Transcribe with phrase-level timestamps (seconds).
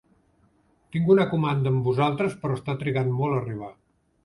[0.95, 3.73] Tinc una comanda amb vosaltres però esta trigant molt a arribar.